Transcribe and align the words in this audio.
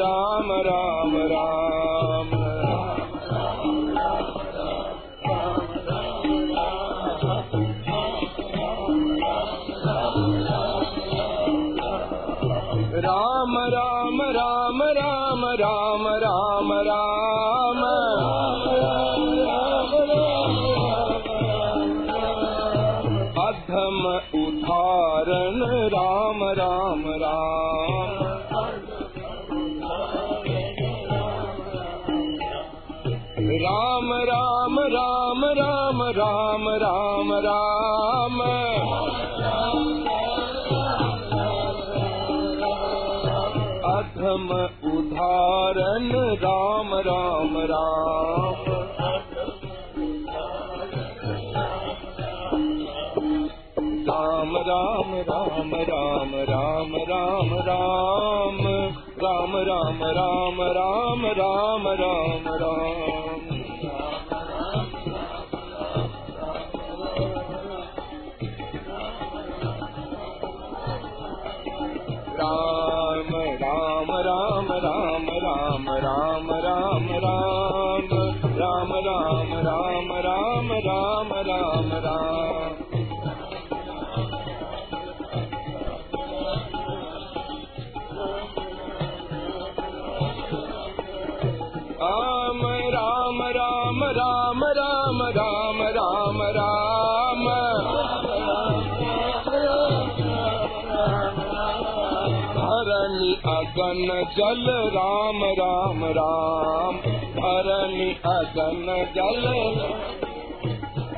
राम 0.00 0.52
राम 0.66 1.16
राम 1.32 1.65
राम 33.38 34.12
राम 34.28 34.78
राम 34.92 35.44
राम 35.58 35.98
राम 36.18 36.68
राम 36.82 37.32
राम 37.46 38.40
अधम 43.90 44.48
उदाहरण 44.92 46.10
राम 46.44 46.94
राम 47.08 47.56
राम 47.72 48.64
राम 54.08 54.56
राम 54.68 55.14
राम 55.18 55.24
राम 55.28 55.74
राम 55.80 56.44
राम 56.48 56.94
राम 57.08 57.56
राम 57.68 59.56
राम 59.68 60.02
राम 60.18 60.62
राम 60.78 61.26
राम 61.38 61.86
राम 62.00 62.48
राम 62.62 63.15
राम 95.46 95.82
राम 95.82 96.42
राम। 96.42 96.96
राम 97.06 97.76
अगन 103.46 104.26
जल, 104.38 104.90
राम 104.94 105.44
राम 105.44 106.04
राम। 106.04 106.94
हरनि 107.44 108.16
अगन 108.24 108.86
जल। 109.14 109.42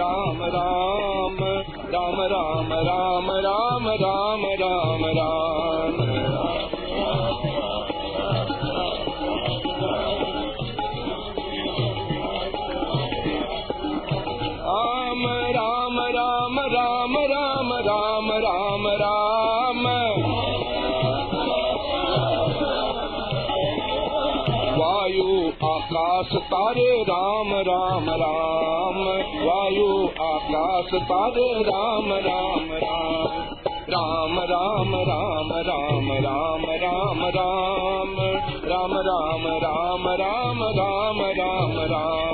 राम 0.00 0.42
राम 0.54 1.38
राम 1.94 2.20
राम 2.32 3.30
राम 3.30 3.30
राम 3.46 3.86
राम 4.02 4.44
राम 18.42 18.86
राम 18.96 19.90
वायु 24.78 25.32
आकाश 25.66 26.30
तारे 26.52 26.90
राम 27.02 27.21
तारे 30.90 31.46
राम 31.62 32.12
राम 32.26 32.72
राम 32.82 33.66
राम 33.90 34.38
राम 34.50 34.94
राम 35.08 35.52
राम 35.68 36.12
राम 36.12 36.64
राम 36.84 37.24
राम 37.24 37.24
राम 37.24 38.16
राम 38.66 38.96
राम 39.06 39.46
राम 39.62 40.08
राम 40.20 40.62
राम 40.72 41.22
राम 41.40 41.78
राम 41.92 42.31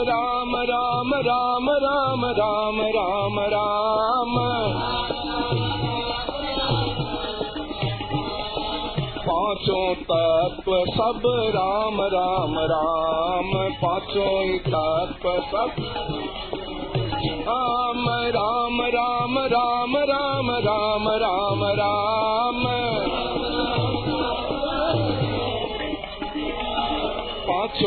राम 0.00 0.52
राम 0.68 1.12
राम 1.26 1.68
राम 1.82 2.24
राम 2.38 2.80
राम 2.96 3.38
राम 3.52 4.34
पाँचों 9.28 9.94
तत्व 10.02 10.72
सब 10.90 11.22
राम 11.56 12.00
राम 12.14 12.58
राम 12.72 13.52
पाँचों 13.82 14.34
ही 14.42 14.58
तत्व 14.68 15.30
सब 15.50 15.82
राम 17.48 18.08
राम 18.36 18.80
राम 18.94 19.38
राम 19.48 19.96
राम 20.10 20.50
राम 20.60 21.08
राम 21.18 21.64
राम 21.80 23.27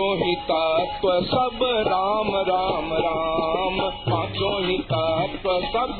पाँचों 0.01 0.15
ही 0.17 0.35
तत्व 0.41 1.09
सब 1.25 1.59
राम 1.87 2.29
राम 2.47 2.87
राम 2.97 3.77
पाँचों 4.05 4.53
ही 4.61 4.77
तत्व 4.91 5.49
सब 5.65 5.99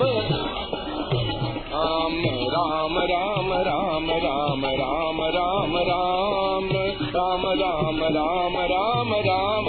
राम 1.74 2.16
राम 2.54 2.98
राम 3.12 3.52
राम 3.68 4.10
राम 4.24 4.66
राम 4.74 5.22
राम 5.36 5.78
राम 5.90 6.66
राम 7.12 7.46
राम 7.62 8.04
राम 8.18 8.58
राम 8.72 9.14
राम 9.22 9.61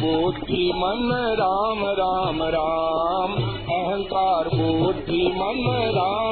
बुद्धि 0.00 0.72
मन 0.74 1.10
राम 1.40 1.84
राम 1.84 2.42
राम। 2.42 3.32
अहंकार 3.76 4.48
बुद्धि 4.48 5.28
मन 5.36 5.64
राम 5.66 5.96
राम 5.96 6.31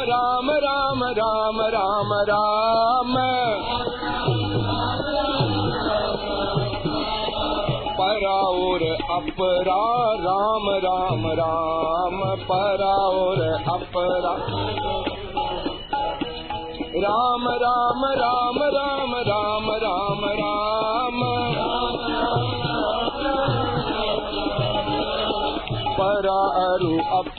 राम 0.00 0.50
राम 0.50 1.04
राम 1.04 1.60
राम 1.60 2.12
राम। 2.12 3.14
परा 8.00 8.40
और 8.40 8.96
अपरा, 9.10 10.00
राम 10.14 10.70
राम 10.70 11.26
राम। 11.26 12.36
परा 12.36 12.94
और 12.94 13.42
अपरा। 13.68 14.36
राम 16.96 17.48
राम 17.48 18.04
राम 18.04 18.58
राम 18.62 19.14
राम 19.14 19.70
राम 19.70 20.24
राम। 20.24 20.79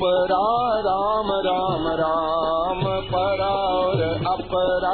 अपरा 0.01 0.45
राम 0.85 1.27
राम 1.45 1.83
राम 1.97 2.79
परा 3.09 3.49
और 3.49 4.01
अपरा 4.31 4.93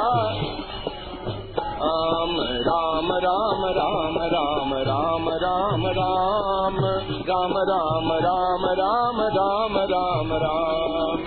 राम 1.81 2.33
राम 2.67 3.11
राम 3.25 3.63
राम 3.77 4.17
राम 4.27 4.73
राम 4.87 5.29
राम 5.37 5.87
राम 5.87 5.87
राम 7.29 7.57
राम 7.69 8.11
राम 8.27 8.65
राम 8.81 9.21
राम 9.37 9.77
राम 9.93 10.33
राम 10.43 11.26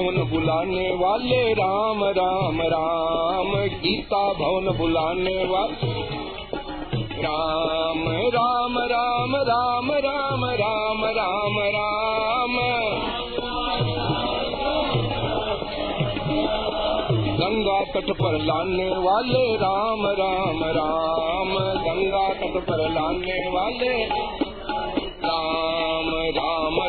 भवन 0.00 0.18
बुलाने 0.28 0.84
वाले 1.00 1.38
राम 1.54 2.02
राम 2.18 2.60
राम 2.72 3.50
गीता 3.82 4.20
भवन 4.38 4.68
बुलाने 4.78 5.34
वाले 5.50 5.90
राम 7.24 8.06
राम 8.22 8.78
राम 8.92 9.34
राम 9.50 9.90
राम 10.06 10.44
राम 10.60 11.04
राम 11.18 11.58
राम 11.76 12.56
गंगा 17.40 17.78
तट 17.94 18.10
पर 18.22 18.38
लाने 18.46 18.88
वाले 19.06 19.44
राम 19.64 20.06
राम 20.22 20.64
राम 20.80 21.54
गंगा 21.88 22.28
तट 22.40 22.60
पर 22.70 22.88
लाने 22.96 23.38
वाले 23.56 23.94
राम 25.28 26.10
राम 26.40 26.79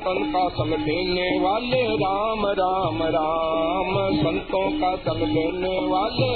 संतन 0.00 0.32
का 0.32 0.48
संग 0.48 0.72
देने 0.72 1.40
वाले 1.40 1.82
राम 1.96 2.46
राम 2.46 3.02
राम। 3.02 4.16
संतों 4.16 4.80
का 4.80 4.96
संग 4.96 5.22
देने 5.22 5.86
वाले। 5.86 6.30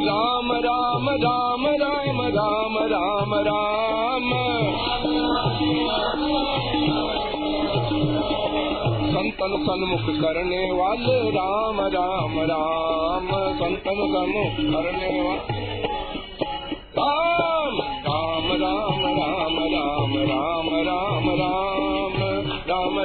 राम 0.00 0.52
राम 0.52 1.08
राम 1.08 1.66
राम 1.66 2.22
राम 2.22 2.78
राम 2.78 3.34
राम। 3.34 4.32
संतन 9.08 9.56
सन्मुख 9.68 10.20
करने 10.20 10.72
वाले 10.72 11.30
राम 11.30 11.80
राम 11.80 12.40
राम। 12.40 13.28
संतन 13.52 13.98
सन्मुख 14.14 14.74
करने 14.74 15.20
वाले 15.20 15.85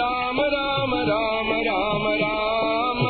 राम 0.00 0.40
राम 0.54 0.94
राम 1.10 1.50
राम 1.68 2.06
राम 2.22 3.02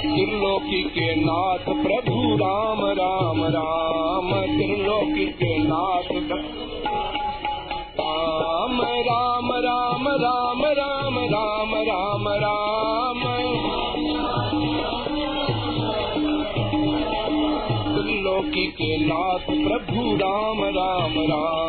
त्रिलोकी 0.00 0.82
के 0.96 1.08
नाथ 1.24 1.64
प्रभु 1.84 2.18
राम 2.42 2.80
राम 3.00 3.40
राम 3.56 4.30
त्रिलोकी 4.56 5.26
के 5.42 5.52
नाथ 5.68 6.10
राम 8.00 8.80
राम 9.08 9.52
राम 9.66 10.06
राम 10.24 10.64
राम 10.78 11.16
राम 11.32 11.74
राम 11.88 12.28
राम 12.44 13.20
त्रिलोकी 17.94 18.66
के 18.80 18.96
नाथ 19.06 19.46
प्रभु 19.66 20.16
राम 20.24 20.64
राम 20.78 21.14
राम 21.32 21.61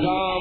Ram. 0.00 0.37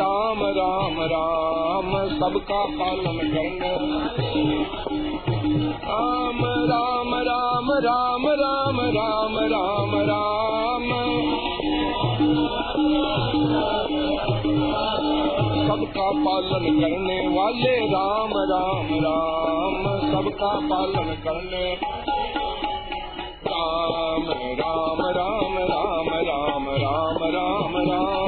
राम 0.00 0.40
राम 0.58 0.96
राम 1.12 1.90
सबका 2.18 2.60
पालन 2.78 3.18
करने 3.34 3.70
राम 5.88 6.40
राम 6.72 7.14
राम 7.28 7.70
राम 7.86 8.26
राम 8.38 8.80
राम 8.96 9.38
राम 9.52 9.94
राम 10.10 10.88
सबका 15.68 16.06
पालन 16.24 16.80
करने 16.80 17.18
वाले 17.36 17.74
राम 17.94 18.32
राम 18.52 18.88
राम 19.06 19.84
सबका 20.12 20.52
पालन 20.72 21.14
करने 21.26 21.64
राम 23.48 24.30
राम 24.60 25.02
राम 25.18 25.58
राम 25.70 26.08
राम 26.28 27.20
राम 27.34 27.76
राम 27.90 28.27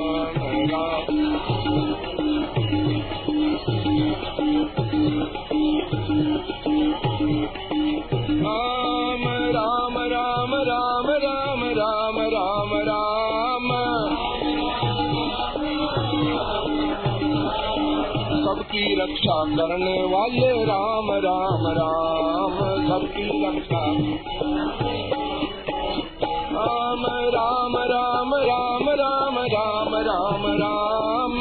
करने 19.61 19.95
वाले 20.11 20.47
राम 20.65 21.09
राम 21.23 21.65
राम 21.77 22.55
सबकी 22.85 23.25
रक्षा 23.41 23.81
राम 26.55 27.03
राम 27.35 27.75
राम 27.91 28.33
राम 28.41 28.87
राम 29.01 29.37
राम 29.51 29.95
राम 30.07 30.45
राम 30.61 31.37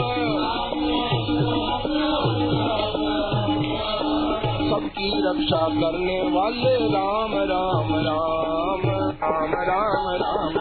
सबकी 4.69 5.11
रक्षा 5.27 5.63
करने 5.81 6.21
वाले 6.37 6.77
राम 6.95 7.35
राम 7.53 7.95
राम 8.09 8.87
राम 9.23 9.55
राम 9.71 10.11
राम 10.23 10.61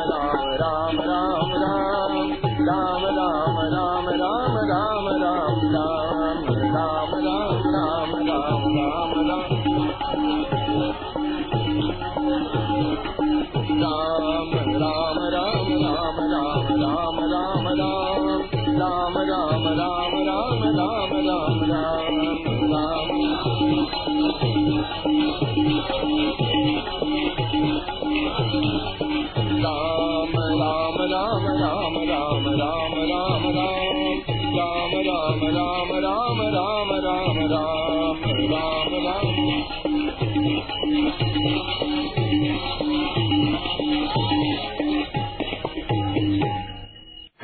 राम 0.61 1.01
राम 1.11 1.28